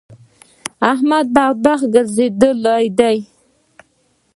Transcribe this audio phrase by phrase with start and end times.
[0.79, 1.25] د احمد
[1.65, 2.57] بخت ګرځېدل
[2.99, 3.17] دی.